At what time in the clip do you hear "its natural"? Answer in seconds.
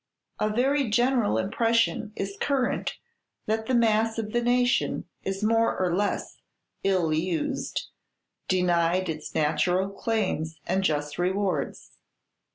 9.09-9.91